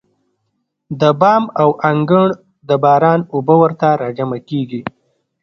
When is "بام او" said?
1.19-1.69